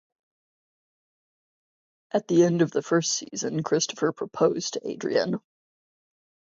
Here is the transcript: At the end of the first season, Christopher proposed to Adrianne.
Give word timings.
At 2.09 2.27
the 2.27 2.43
end 2.43 2.63
of 2.63 2.71
the 2.71 2.81
first 2.81 3.11
season, 3.17 3.61
Christopher 3.61 4.11
proposed 4.11 4.73
to 4.73 4.79
Adrianne. 4.79 5.39